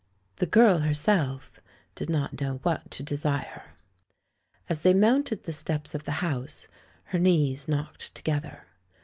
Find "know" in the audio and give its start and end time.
2.41-2.55